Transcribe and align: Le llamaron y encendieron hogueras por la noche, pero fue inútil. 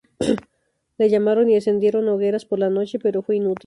Le 0.97 1.09
llamaron 1.11 1.47
y 1.47 1.53
encendieron 1.53 2.09
hogueras 2.09 2.45
por 2.45 2.57
la 2.57 2.71
noche, 2.71 2.97
pero 2.97 3.21
fue 3.21 3.35
inútil. 3.35 3.59